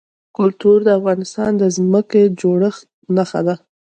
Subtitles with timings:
[0.37, 2.81] کلتور د افغانستان د ځمکې د جوړښت
[3.15, 3.55] نښه ده.